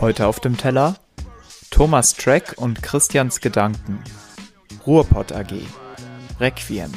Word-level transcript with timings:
Heute 0.00 0.26
auf 0.26 0.40
dem 0.40 0.56
Teller 0.56 0.96
Thomas 1.70 2.14
Track 2.14 2.54
und 2.56 2.82
Christians 2.82 3.40
Gedanken. 3.40 4.02
Ruhrpott 4.86 5.32
AG. 5.32 5.52
Requiem. 6.40 6.92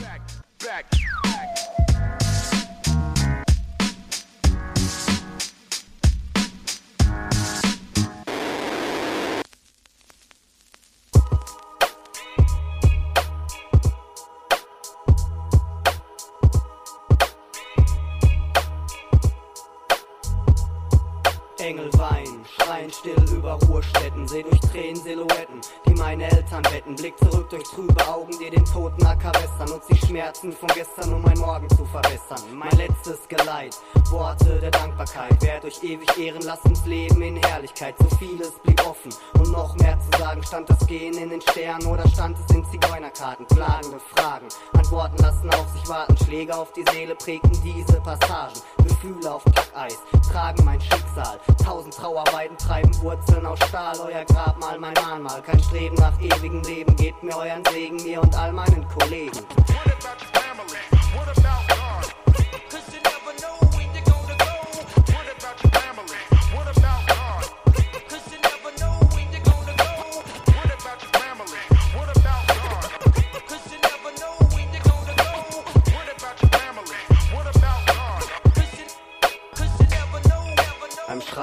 Schreien 22.50 22.92
still 22.92 23.36
über 23.36 23.54
Ruhestätten, 23.54 24.28
seh 24.28 24.44
durch 24.44 24.60
Tränen 24.62 25.02
Silhouetten, 25.02 25.62
die 25.86 25.94
meine 25.94 26.24
Eltern 26.30 26.64
betten. 26.64 26.96
Blick 26.96 27.18
zurück 27.18 27.50
durch 27.50 27.64
trübe 27.64 28.08
Augen, 28.08 28.32
die 28.40 28.50
den 28.50 28.66
Toten 28.66 29.04
wässern. 29.04 29.70
Nutz 29.70 29.88
die 29.88 29.98
Schmerzen 30.06 30.52
von 30.52 30.70
gestern, 30.70 31.14
um 31.14 31.22
mein 31.22 31.38
Morgen 31.40 31.70
zu 31.70 31.86
verbessern. 31.86 32.42
Mein 32.54 32.72
letztes 32.78 33.28
Geleit, 33.28 33.76
Worte 34.12 34.60
der 34.60 34.72
Dankbarkeit. 34.72 35.42
Werd 35.42 35.66
euch 35.66 35.84
ewig 35.84 36.18
ehren, 36.18 36.42
lasst 36.44 36.66
uns 36.66 36.86
leben 36.86 37.22
in 37.22 37.38
Herrlichkeit. 37.38 37.96
So 38.00 38.16
vieles 38.18 38.52
blieb 38.64 38.79
offen 39.00 39.14
und 39.40 39.52
noch 39.52 39.76
mehr 39.76 39.98
zu 40.00 40.20
sagen. 40.20 40.44
Stand 40.44 40.70
das 40.70 40.86
Gehen 40.88 41.18
in 41.18 41.30
den 41.30 41.42
Sternen 41.42 41.86
oder 41.88 42.08
stand 42.10 42.38
es 42.38 42.56
in 42.56 42.64
Zigeunerkarten? 42.66 43.46
Klagende 43.48 44.00
Fragen, 44.16 44.48
Antworten 44.74 45.18
lassen 45.22 45.50
auf 45.52 45.68
sich 45.70 45.88
warten. 45.88 46.18
Schläge 46.18 46.56
auf 46.56 46.72
die 46.74 46.84
Seele 46.92 47.16
prägten 47.16 47.52
diese 47.64 48.00
Passagen. 48.02 48.60
Gefühle 48.84 49.34
auf 49.34 49.44
Packeis 49.46 49.98
tragen 50.32 50.64
mein 50.66 50.82
Schicksal. 50.82 51.40
Tausend 51.64 51.94
Trauerweiden 51.94 52.58
treiben 52.58 52.92
Wurzeln 53.02 53.46
aus 53.46 53.60
Stahl. 53.68 53.98
Euer 54.00 54.26
Grabmal, 54.26 54.80
mein 54.80 54.94
Mahnmal. 54.94 55.42
Kein 55.42 55.62
Streben 55.62 55.96
nach 55.96 56.20
ewigem 56.20 56.62
Leben. 56.64 56.96
Gebt 56.96 57.24
mir 57.24 57.36
euren 57.36 57.64
Segen, 57.72 57.98
mir 57.98 58.22
und 58.22 58.36
all 58.36 58.52
meinen 58.52 58.88
Kollegen. 58.98 59.40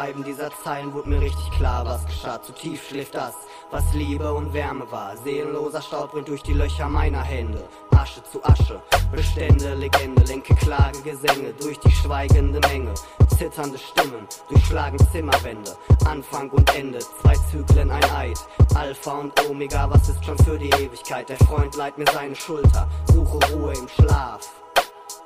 Schreiben 0.07 0.23
dieser 0.23 0.53
Zeilen 0.63 0.93
wurde 0.93 1.09
mir 1.09 1.21
richtig 1.21 1.51
klar, 1.51 1.85
was 1.85 2.07
geschah. 2.07 2.41
Zu 2.41 2.53
tief 2.53 2.87
schläft 2.87 3.17
das, 3.17 3.35
was 3.73 3.83
Liebe 3.93 4.33
und 4.33 4.53
Wärme 4.53 4.89
war. 4.93 5.17
Seelenloser 5.17 5.83
Staub 5.83 6.13
brennt 6.13 6.29
durch 6.29 6.45
die 6.45 6.53
Löcher 6.53 6.89
meiner 6.89 7.25
Hände. 7.25 7.65
Asche 7.91 8.23
zu 8.23 8.41
Asche, 8.45 8.81
Bestände, 9.11 9.75
Legende, 9.75 10.23
lenke 10.23 10.55
Klage, 10.55 11.01
Gesänge 11.03 11.53
durch 11.61 11.81
die 11.81 11.91
schweigende 11.91 12.61
Menge. 12.69 12.95
Zitternde 13.37 13.79
Stimmen 13.79 14.29
durchschlagen 14.49 14.99
Zimmerwände. 15.11 15.77
Anfang 16.05 16.51
und 16.51 16.73
Ende, 16.77 17.01
zwei 17.01 17.35
Zyklen, 17.51 17.91
ein 17.91 18.11
Eid. 18.13 18.39
Alpha 18.77 19.11
und 19.11 19.33
Omega, 19.51 19.91
was 19.91 20.09
ist 20.09 20.25
schon 20.25 20.39
für 20.39 20.57
die 20.57 20.71
Ewigkeit? 20.71 21.29
Der 21.29 21.39
Freund 21.39 21.75
leiht 21.75 21.99
mir 21.99 22.07
seine 22.13 22.37
Schulter, 22.37 22.89
suche 23.13 23.41
Ruhe 23.53 23.73
im 23.73 23.89
Schlaf. 23.89 24.66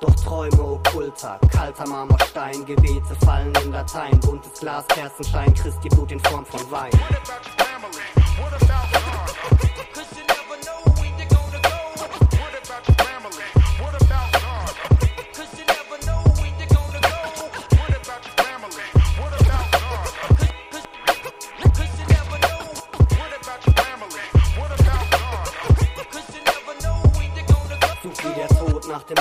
Doch 0.01 0.15
Träume 0.15 0.63
okkulter, 0.63 1.39
kalter 1.53 1.87
Marmorstein, 1.87 2.65
Gebete 2.65 3.15
fallen 3.25 3.53
in 3.65 3.73
Dateien, 3.73 4.19
buntes 4.21 4.59
Glas, 4.61 4.87
Kerzenschein, 4.89 5.53
Christi 5.55 5.89
Blut 5.91 6.11
in 6.11 6.21
Form 6.21 6.47
von 6.47 6.71
Wein. 6.71 6.91
Such 8.71 9.00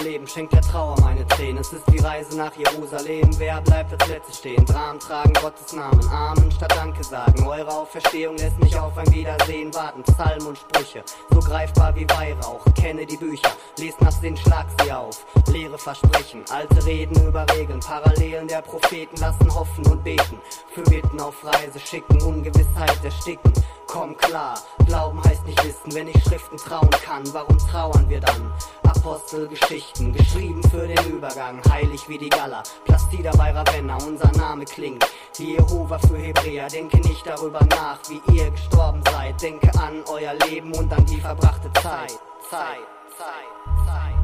Leben, 0.09 0.25
schenkt 0.25 0.53
der 0.53 0.61
Trauer 0.61 0.99
meine 1.01 1.27
Tränen. 1.27 1.59
Es 1.59 1.71
ist 1.71 1.83
die 1.93 1.99
Reise 1.99 2.35
nach 2.35 2.55
Jerusalem, 2.55 3.29
wer 3.37 3.61
bleibt 3.61 3.91
als 3.91 4.09
Letzte 4.09 4.33
stehen? 4.33 4.65
Dramen 4.65 4.99
tragen 4.99 5.33
Gottes 5.33 5.71
Namen, 5.73 6.03
Amen 6.09 6.51
statt 6.51 6.73
Danke 6.75 7.03
sagen. 7.03 7.47
Eure 7.47 7.69
Auferstehung 7.69 8.35
lässt 8.37 8.57
mich 8.59 8.75
auf 8.75 8.97
ein 8.97 9.13
Wiedersehen 9.13 9.71
warten. 9.75 10.01
Psalmen 10.01 10.47
und 10.47 10.57
Sprüche, 10.57 11.03
so 11.29 11.39
greifbar 11.39 11.95
wie 11.95 12.09
Weihrauch. 12.09 12.65
Kenne 12.73 13.05
die 13.05 13.17
Bücher, 13.17 13.51
lest 13.77 14.01
nach 14.01 14.11
Sinn, 14.11 14.35
schlag 14.35 14.65
sie 14.81 14.91
auf. 14.91 15.27
Leere 15.51 15.77
Versprechen, 15.77 16.43
alte 16.49 16.83
Reden 16.87 17.27
über 17.27 17.45
Regeln. 17.55 17.79
Parallelen 17.79 18.47
der 18.47 18.63
Propheten 18.63 19.15
lassen 19.17 19.53
hoffen 19.53 19.85
und 19.91 20.03
beten. 20.03 20.39
Für 20.73 20.81
Bitten 20.89 21.19
auf 21.19 21.45
Reise 21.45 21.79
schicken, 21.79 22.19
Ungewissheit 22.23 23.03
ersticken. 23.03 23.53
Komm 23.85 24.17
klar, 24.17 24.55
Glauben 24.85 25.23
heißt 25.23 25.45
nicht 25.45 25.63
wissen, 25.63 25.93
wenn 25.93 26.07
ich 26.07 26.23
Schriften 26.23 26.57
trauen 26.57 26.89
kann, 26.89 27.23
warum 27.31 27.57
trauern 27.59 28.09
wir 28.09 28.19
dann? 28.19 28.51
Apostelgeschichten, 28.99 30.11
geschrieben 30.11 30.61
für 30.69 30.85
den 30.85 30.97
Übergang, 31.09 31.61
heilig 31.71 32.09
wie 32.09 32.17
die 32.17 32.27
Gala, 32.27 32.63
Plastida 32.83 33.31
bei 33.37 33.51
Ravenna, 33.51 33.97
unser 34.05 34.29
Name 34.37 34.65
klingt 34.65 35.05
wie 35.37 35.53
Jehova 35.53 35.97
für 35.99 36.17
Hebräer, 36.17 36.67
denke 36.67 36.97
nicht 36.97 37.25
darüber 37.25 37.61
nach, 37.71 37.99
wie 38.09 38.19
ihr 38.35 38.51
gestorben 38.51 39.01
seid, 39.09 39.41
denke 39.41 39.71
an 39.79 40.03
euer 40.11 40.33
Leben 40.49 40.73
und 40.73 40.91
an 40.91 41.05
die 41.05 41.21
verbrachte 41.21 41.71
Zeit, 41.81 42.11
Zeit, 42.49 42.79
Zeit, 43.17 43.85
Zeit. 43.85 44.19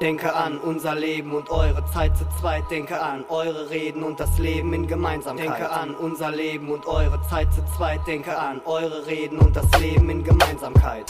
Denke 0.00 0.34
an 0.34 0.58
unser 0.58 0.94
Leben 0.94 1.32
und 1.32 1.48
eure 1.48 1.82
Zeit 1.86 2.14
zu 2.18 2.26
zweit. 2.38 2.70
Denke 2.70 3.00
an 3.00 3.24
eure 3.30 3.70
Reden 3.70 4.02
und 4.02 4.20
das 4.20 4.38
Leben 4.38 4.74
in 4.74 4.86
Gemeinsamkeit. 4.86 5.46
Denke 5.46 5.70
an 5.70 5.94
unser 5.94 6.32
Leben 6.32 6.68
und 6.68 6.84
eure 6.84 7.18
Zeit 7.30 7.48
zu 7.54 7.64
zweit. 7.74 8.06
Denke 8.06 8.36
an 8.36 8.60
eure 8.66 9.06
Reden 9.06 9.38
und 9.38 9.56
das 9.56 9.66
Leben 9.80 10.10
in 10.10 10.22
Gemeinsamkeit. 10.22 11.06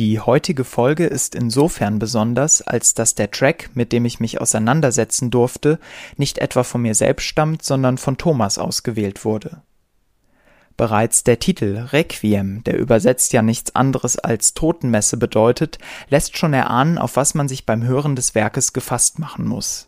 Die 0.00 0.18
heutige 0.18 0.64
Folge 0.64 1.04
ist 1.04 1.34
insofern 1.34 1.98
besonders, 1.98 2.62
als 2.62 2.94
dass 2.94 3.14
der 3.14 3.30
Track, 3.30 3.68
mit 3.74 3.92
dem 3.92 4.06
ich 4.06 4.18
mich 4.18 4.40
auseinandersetzen 4.40 5.30
durfte, 5.30 5.78
nicht 6.16 6.38
etwa 6.38 6.62
von 6.62 6.80
mir 6.80 6.94
selbst 6.94 7.24
stammt, 7.24 7.62
sondern 7.62 7.98
von 7.98 8.16
Thomas 8.16 8.56
ausgewählt 8.56 9.26
wurde. 9.26 9.60
Bereits 10.78 11.22
der 11.22 11.38
Titel 11.38 11.86
Requiem, 11.92 12.64
der 12.64 12.78
übersetzt 12.78 13.34
ja 13.34 13.42
nichts 13.42 13.76
anderes 13.76 14.18
als 14.18 14.54
Totenmesse 14.54 15.18
bedeutet, 15.18 15.76
lässt 16.08 16.38
schon 16.38 16.54
erahnen, 16.54 16.96
auf 16.96 17.16
was 17.16 17.34
man 17.34 17.46
sich 17.46 17.66
beim 17.66 17.82
Hören 17.82 18.16
des 18.16 18.34
Werkes 18.34 18.72
gefasst 18.72 19.18
machen 19.18 19.46
muss. 19.46 19.86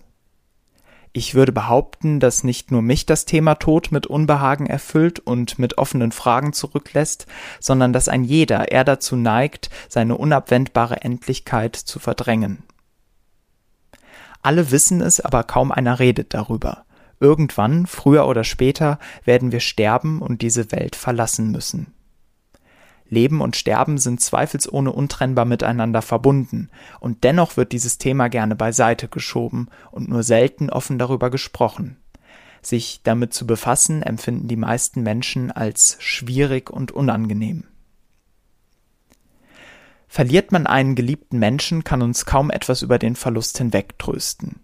Ich 1.15 1.35
würde 1.35 1.53
behaupten, 1.53 2.21
dass 2.21 2.43
nicht 2.43 2.71
nur 2.71 2.81
mich 2.81 3.05
das 3.05 3.27
Thema 3.27 3.57
Tod 3.57 3.93
mit 3.93 4.07
Unbehagen 4.07 4.67
erfüllt 4.67 5.19
und 5.19 5.59
mit 5.59 5.77
offenen 5.77 6.11
Fragen 6.11 6.55
zurücklässt, 6.55 7.27
sondern 7.61 7.93
dass 7.93 8.09
ein 8.09 8.25
jeder 8.25 8.73
eher 8.73 8.85
dazu 8.85 9.15
neigt, 9.15 9.69
seine 9.89 10.17
unabwendbare 10.17 11.03
Endlichkeit 11.03 11.77
zu 11.77 11.99
verdrängen. 11.99 12.63
Alle 14.41 14.71
wissen 14.71 15.03
es, 15.03 15.21
aber 15.21 15.45
kaum 15.45 15.71
einer 15.71 15.99
redet 15.99 16.33
darüber. 16.33 16.85
Irgendwann, 17.21 17.87
früher 17.87 18.27
oder 18.27 18.43
später, 18.43 18.99
werden 19.25 19.53
wir 19.53 19.61
sterben 19.61 20.23
und 20.23 20.41
diese 20.41 20.73
Welt 20.73 20.97
verlassen 20.97 21.53
müssen. 21.53 21.95
Leben 23.13 23.43
und 23.43 23.57
Sterben 23.57 23.99
sind 23.99 24.23
zweifelsohne 24.23 24.91
untrennbar 24.91 25.45
miteinander 25.45 26.01
verbunden, 26.01 26.71
und 26.99 27.25
dennoch 27.25 27.59
wird 27.59 27.73
dieses 27.73 27.99
Thema 27.99 28.29
gerne 28.29 28.57
beiseite 28.57 29.07
geschoben 29.07 29.69
und 29.91 30.09
nur 30.09 30.23
selten 30.23 30.71
offen 30.71 30.99
darüber 30.99 31.29
gesprochen. 31.29 31.99
Sich 32.63 33.03
damit 33.03 33.35
zu 33.35 33.47
befassen, 33.47 34.03
empfinden 34.03 34.49
die 34.49 34.57
meisten 34.57 35.03
Menschen 35.03 35.51
als 35.51 35.97
schwierig 36.01 36.71
und 36.71 36.91
unangenehm. 36.91 37.65
Verliert 40.09 40.51
man 40.51 40.67
einen 40.67 40.95
geliebten 40.95 41.39
Menschen, 41.39 41.85
kann 41.85 42.01
uns 42.01 42.25
kaum 42.25 42.51
etwas 42.51 42.81
über 42.81 42.99
den 42.99 43.15
Verlust 43.15 43.59
hinwegtrösten. 43.59 44.61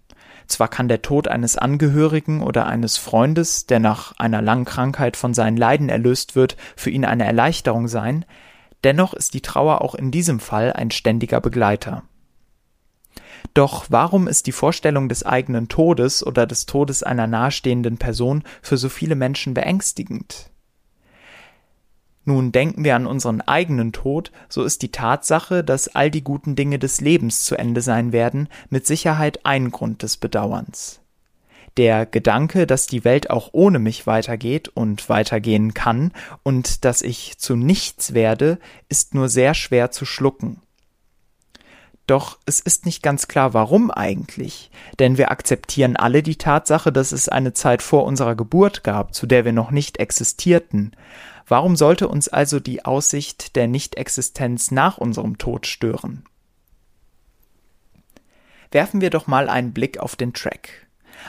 Zwar 0.48 0.68
kann 0.68 0.88
der 0.88 1.02
Tod 1.02 1.28
eines 1.28 1.56
Angehörigen 1.58 2.42
oder 2.42 2.66
eines 2.66 2.96
Freundes, 2.96 3.66
der 3.66 3.80
nach 3.80 4.18
einer 4.18 4.40
langen 4.40 4.64
Krankheit 4.64 5.16
von 5.16 5.34
seinen 5.34 5.58
Leiden 5.58 5.90
erlöst 5.90 6.34
wird, 6.36 6.56
für 6.74 6.90
ihn 6.90 7.04
eine 7.04 7.26
Erleichterung 7.26 7.86
sein, 7.86 8.24
dennoch 8.82 9.12
ist 9.12 9.34
die 9.34 9.42
Trauer 9.42 9.82
auch 9.82 9.94
in 9.94 10.10
diesem 10.10 10.40
Fall 10.40 10.72
ein 10.72 10.90
ständiger 10.90 11.40
Begleiter. 11.40 12.02
Doch 13.52 13.86
warum 13.88 14.26
ist 14.26 14.46
die 14.46 14.52
Vorstellung 14.52 15.08
des 15.08 15.24
eigenen 15.24 15.68
Todes 15.68 16.26
oder 16.26 16.46
des 16.46 16.66
Todes 16.66 17.02
einer 17.02 17.26
nahestehenden 17.26 17.98
Person 17.98 18.42
für 18.62 18.76
so 18.76 18.88
viele 18.88 19.16
Menschen 19.16 19.52
beängstigend? 19.52 20.50
Nun 22.28 22.52
denken 22.52 22.84
wir 22.84 22.94
an 22.94 23.06
unseren 23.06 23.40
eigenen 23.40 23.92
Tod, 23.92 24.32
so 24.50 24.62
ist 24.62 24.82
die 24.82 24.92
Tatsache, 24.92 25.64
dass 25.64 25.88
all 25.88 26.10
die 26.10 26.22
guten 26.22 26.56
Dinge 26.56 26.78
des 26.78 27.00
Lebens 27.00 27.42
zu 27.42 27.56
Ende 27.56 27.80
sein 27.80 28.12
werden, 28.12 28.50
mit 28.68 28.86
Sicherheit 28.86 29.46
ein 29.46 29.70
Grund 29.70 30.02
des 30.02 30.18
Bedauerns. 30.18 31.00
Der 31.78 32.04
Gedanke, 32.04 32.66
dass 32.66 32.86
die 32.86 33.02
Welt 33.02 33.30
auch 33.30 33.48
ohne 33.52 33.78
mich 33.78 34.06
weitergeht 34.06 34.68
und 34.68 35.08
weitergehen 35.08 35.72
kann 35.72 36.12
und 36.42 36.84
dass 36.84 37.00
ich 37.00 37.38
zu 37.38 37.56
nichts 37.56 38.12
werde, 38.12 38.58
ist 38.90 39.14
nur 39.14 39.30
sehr 39.30 39.54
schwer 39.54 39.90
zu 39.90 40.04
schlucken. 40.04 40.60
Doch 42.06 42.38
es 42.44 42.60
ist 42.60 42.84
nicht 42.84 43.02
ganz 43.02 43.28
klar, 43.28 43.54
warum 43.54 43.90
eigentlich, 43.90 44.70
denn 44.98 45.16
wir 45.16 45.30
akzeptieren 45.30 45.96
alle 45.96 46.22
die 46.22 46.36
Tatsache, 46.36 46.92
dass 46.92 47.12
es 47.12 47.30
eine 47.30 47.54
Zeit 47.54 47.80
vor 47.80 48.04
unserer 48.04 48.34
Geburt 48.34 48.84
gab, 48.84 49.14
zu 49.14 49.26
der 49.26 49.46
wir 49.46 49.52
noch 49.52 49.70
nicht 49.70 49.98
existierten, 49.98 50.92
Warum 51.48 51.76
sollte 51.76 52.08
uns 52.08 52.28
also 52.28 52.60
die 52.60 52.84
Aussicht 52.84 53.56
der 53.56 53.68
Nichtexistenz 53.68 54.70
nach 54.70 54.98
unserem 54.98 55.38
Tod 55.38 55.66
stören? 55.66 56.24
Werfen 58.70 59.00
wir 59.00 59.08
doch 59.08 59.26
mal 59.26 59.48
einen 59.48 59.72
Blick 59.72 59.98
auf 59.98 60.14
den 60.14 60.34
Track. 60.34 60.86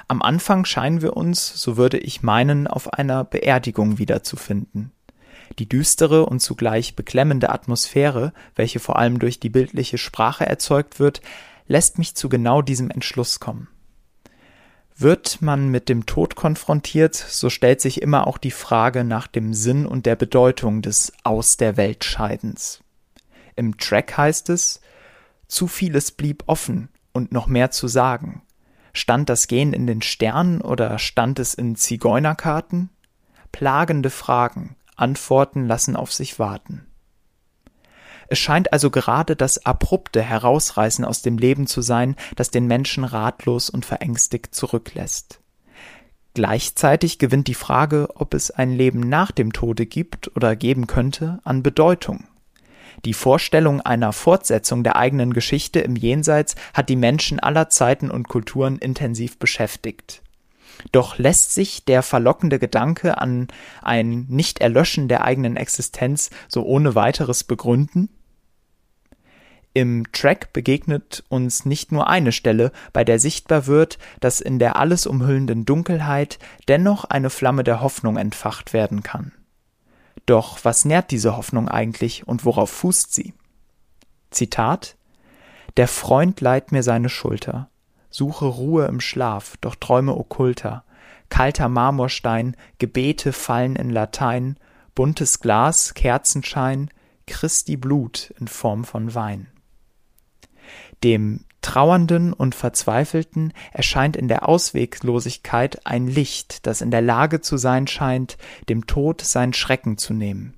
Am 0.10 0.21
Anfang 0.21 0.66
scheinen 0.66 1.01
wir 1.01 1.16
uns, 1.16 1.62
so 1.62 1.77
würde 1.77 1.98
ich 1.98 2.21
meinen, 2.21 2.68
auf 2.68 2.94
einer 2.94 3.24
Beerdigung 3.24 3.98
wiederzufinden. 3.98 4.92
Die 5.57 5.69
düstere 5.69 6.25
und 6.25 6.42
zugleich 6.42 6.98
beklemmende 6.98 7.50
Atmosphäre, 7.50 8.33
welche 8.56 8.80
vor 8.80 9.00
allem 9.00 9.19
durch 9.19 9.39
die 9.39 9.50
bildliche 9.50 9.98
Sprache 9.98 10.45
erzeugt 10.45 11.00
wird, 11.00 11.22
lässt 11.65 11.98
mich 11.98 12.15
zu 12.15 12.27
genau 12.27 12.62
diesem 12.62 12.92
Entschluss 12.92 13.39
kommen. 13.39 13.69
Wird 15.01 15.42
man 15.42 15.69
mit 15.69 15.88
dem 15.88 16.06
Tod 16.06 16.36
konfrontiert, 16.36 17.16
so 17.16 17.50
stellt 17.50 17.80
sich 17.80 18.01
immer 18.01 18.28
auch 18.28 18.38
die 18.38 18.51
Frage 18.51 19.06
nach 19.06 19.28
dem 19.28 19.54
Sinn 19.54 19.86
und 19.86 20.06
der 20.06 20.18
Bedeutung 20.18 20.81
des 20.81 21.13
Aus 21.24 21.56
der 21.56 21.78
Welt 21.78 22.04
Scheidens. 22.04 22.84
Im 23.56 23.78
Track 23.78 24.18
heißt 24.18 24.50
es, 24.50 24.81
zu 25.48 25.68
vieles 25.68 26.12
blieb 26.12 26.44
offen 26.48 26.90
und 27.13 27.31
noch 27.31 27.48
mehr 27.48 27.72
zu 27.72 27.88
sagen. 27.88 28.42
Stand 28.92 29.30
das 29.30 29.48
Gehen 29.48 29.72
in 29.72 29.88
den 29.88 30.01
Sternen 30.01 30.60
oder 30.60 31.00
stand 31.00 31.40
es 31.40 31.54
in 31.54 31.78
Zigeunerkarten? 31.78 32.90
Plagende 33.54 34.10
Fragen, 34.10 34.75
Antworten 34.98 35.66
lassen 35.66 35.96
auf 35.96 36.12
sich 36.12 36.40
warten. 36.40 36.88
Es 38.31 38.37
scheint 38.37 38.71
also 38.71 38.91
gerade 38.91 39.35
das 39.35 39.65
abrupte 39.65 40.21
Herausreißen 40.21 41.03
aus 41.03 41.23
dem 41.23 41.39
Leben 41.39 41.65
zu 41.65 41.81
sein, 41.81 42.15
das 42.35 42.51
den 42.51 42.67
Menschen 42.67 43.03
ratlos 43.03 43.71
und 43.71 43.85
verängstigt 43.85 44.53
zurücklässt. 44.53 45.39
Gleichzeitig 46.35 47.17
gewinnt 47.17 47.47
die 47.47 47.55
Frage, 47.55 48.07
ob 48.13 48.35
es 48.35 48.51
ein 48.51 48.71
Leben 48.71 48.99
nach 48.99 49.31
dem 49.31 49.51
Tode 49.51 49.87
gibt 49.87 50.35
oder 50.35 50.55
geben 50.55 50.85
könnte, 50.85 51.39
an 51.43 51.63
Bedeutung. 51.63 52.25
Die 53.03 53.15
Vorstellung 53.15 53.81
einer 53.81 54.13
Fortsetzung 54.13 54.83
der 54.83 54.95
eigenen 54.95 55.33
Geschichte 55.33 55.79
im 55.79 55.95
Jenseits 55.95 56.55
hat 56.75 56.89
die 56.89 56.95
Menschen 56.95 57.39
aller 57.39 57.69
Zeiten 57.69 58.11
und 58.11 58.27
Kulturen 58.27 58.77
intensiv 58.77 59.39
beschäftigt. 59.39 60.21
Doch 60.91 61.17
lässt 61.17 61.53
sich 61.53 61.83
der 61.83 62.03
verlockende 62.03 62.59
Gedanke 62.59 63.17
an 63.17 63.47
ein 63.81 64.25
Nicht-Erlöschen 64.29 65.07
der 65.07 65.23
eigenen 65.23 65.57
Existenz 65.57 66.29
so 66.47 66.63
ohne 66.63 66.93
weiteres 66.93 67.43
begründen? 67.43 68.09
Im 69.74 70.12
Track 70.12 70.51
begegnet 70.51 71.24
uns 71.30 71.63
nicht 71.63 71.92
nur 71.92 72.07
eine 72.07 72.31
Stelle, 72.31 72.71
bei 72.92 73.04
der 73.04 73.19
sichtbar 73.19 73.68
wird, 73.68 74.00
dass 74.19 74.42
in 74.42 74.57
der 74.57 74.77
alles 74.77 75.06
umhüllenden 75.06 75.66
Dunkelheit 75.66 76.39
dennoch 76.68 77.06
eine 77.06 77.30
Flamme 77.30 77.63
der 77.63 77.81
Hoffnung 77.81 78.18
entfacht 78.18 78.74
werden 78.74 79.04
kann. 79.04 79.31
Doch 80.25 80.60
was 80.63 80.86
nährt 80.86 81.12
diese 81.12 81.38
Hoffnung 81.38 81.69
eigentlich 81.69 82.27
und 82.27 82.45
worauf 82.45 82.71
fußt 82.71 83.13
sie? 83.13 83.33
Zitat 84.31 84.98
Der 85.77 85.88
Freund 85.88 86.42
leiht 86.42 86.72
mir 86.72 86.83
seine 86.83 87.10
Schulter, 87.10 87.69
suche 88.10 88.45
Ruhe 88.45 88.86
im 88.86 89.00
Schlaf, 89.00 89.57
doch 89.62 89.75
träume 89.75 90.15
okkulter, 90.18 90.83
kalter 91.30 91.69
Marmorstein, 91.69 92.56
Gebete 92.80 93.33
fallen 93.33 93.75
in 93.75 93.92
Latein, 93.92 94.57
buntes 94.95 95.39
Glas, 95.39 95.94
Kerzenschein, 95.94 96.89
Christi 97.27 97.77
Blut 97.77 98.33
in 98.39 98.48
Form 98.48 98.83
von 98.83 99.13
Wein. 99.13 99.48
Dem 101.04 101.46
Trauernden 101.62 102.34
und 102.34 102.56
Verzweifelten 102.56 103.54
erscheint 103.72 104.16
in 104.16 104.28
der 104.28 104.48
Ausweglosigkeit 104.48 105.86
ein 105.86 106.07
Licht, 106.07 106.66
das 106.66 106.81
in 106.81 106.92
der 106.92 107.01
Lage 107.01 107.42
zu 107.42 107.57
sein 107.57 107.88
scheint, 107.88 108.38
dem 108.69 108.88
Tod 108.88 109.22
seinen 109.22 109.54
Schrecken 109.54 109.98
zu 109.98 110.13
nehmen. 110.13 110.54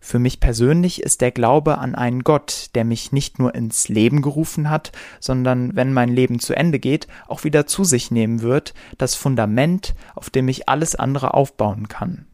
Für 0.00 0.18
mich 0.18 0.38
persönlich 0.38 1.02
ist 1.02 1.22
der 1.22 1.30
Glaube 1.30 1.78
an 1.78 1.94
einen 1.94 2.24
Gott, 2.24 2.70
der 2.74 2.84
mich 2.84 3.12
nicht 3.12 3.38
nur 3.38 3.54
ins 3.54 3.88
Leben 3.88 4.20
gerufen 4.20 4.68
hat, 4.68 4.92
sondern 5.18 5.74
wenn 5.76 5.94
mein 5.94 6.10
Leben 6.10 6.40
zu 6.40 6.54
Ende 6.54 6.78
geht, 6.78 7.06
auch 7.26 7.44
wieder 7.44 7.66
zu 7.66 7.84
sich 7.84 8.10
nehmen 8.10 8.42
wird, 8.42 8.74
das 8.98 9.14
Fundament, 9.14 9.94
auf 10.14 10.28
dem 10.28 10.48
ich 10.48 10.68
alles 10.68 10.94
andere 10.94 11.32
aufbauen 11.32 11.88
kann. 11.88 12.26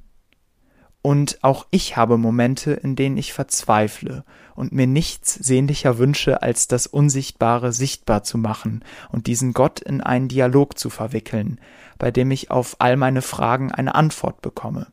Und 1.03 1.39
auch 1.43 1.67
ich 1.71 1.97
habe 1.97 2.19
Momente, 2.19 2.73
in 2.73 2.95
denen 2.95 3.17
ich 3.17 3.33
verzweifle 3.33 4.25
und 4.55 4.73
mir 4.73 4.87
nichts 4.87 5.35
sehnlicher 5.35 5.97
wünsche, 5.97 6.43
als 6.43 6.69
das 6.69 6.87
Unsichtbare 6.87 7.73
sichtbar 7.73 8.23
zu 8.23 8.37
machen 8.37 8.85
und 9.11 9.27
diesen 9.27 9.55
Gott 9.55 9.81
in 9.81 10.03
einen 10.03 10.29
Dialog 10.29 10.79
zu 10.79 10.91
verwickeln, 10.91 11.59
bei 11.99 12.11
dem 12.11 12.31
ich 12.31 12.51
auf 12.51 12.77
all 12.81 12.99
meine 12.99 13.23
Fragen 13.23 13.73
eine 13.73 13.95
Antwort 13.95 14.43
bekomme. 14.43 14.89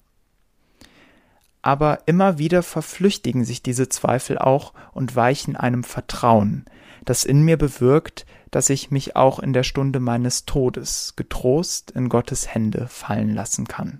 Aber 1.61 1.99
immer 2.05 2.37
wieder 2.37 2.63
verflüchtigen 2.63 3.43
sich 3.43 3.61
diese 3.61 3.89
Zweifel 3.89 4.37
auch 4.37 4.73
und 4.93 5.17
weichen 5.17 5.57
einem 5.57 5.83
Vertrauen, 5.83 6.63
das 7.03 7.25
in 7.25 7.41
mir 7.41 7.57
bewirkt, 7.57 8.25
dass 8.51 8.69
ich 8.69 8.91
mich 8.91 9.17
auch 9.17 9.39
in 9.39 9.51
der 9.51 9.63
Stunde 9.63 9.99
meines 9.99 10.45
Todes 10.45 11.15
getrost 11.17 11.91
in 11.91 12.07
Gottes 12.07 12.47
Hände 12.53 12.87
fallen 12.87 13.33
lassen 13.33 13.67
kann. 13.67 13.99